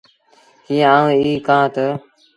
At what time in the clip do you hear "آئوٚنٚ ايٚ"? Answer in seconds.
0.93-1.43